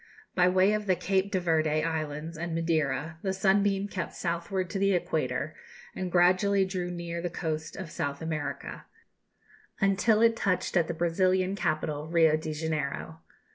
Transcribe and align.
By 0.33 0.47
way 0.49 0.73
of 0.73 0.87
the 0.87 0.95
Cape 0.95 1.31
de 1.31 1.39
Verde 1.39 1.83
Islands 1.83 2.35
and 2.35 2.55
Madeira, 2.55 3.19
the 3.21 3.33
Sunbeam 3.33 3.87
kept 3.87 4.15
southward 4.15 4.67
to 4.71 4.79
the 4.79 4.93
Equator, 4.95 5.53
and 5.95 6.11
gradually 6.11 6.65
drew 6.65 6.89
near 6.89 7.21
the 7.21 7.29
coast 7.29 7.75
of 7.75 7.91
South 7.91 8.19
America, 8.19 8.85
until 9.79 10.23
it 10.23 10.35
touched 10.35 10.75
at 10.75 10.87
the 10.87 10.95
Brazilian 10.95 11.55
capital, 11.55 12.07
Rio 12.07 12.35
de 12.35 12.51
Janeiro. 12.51 13.19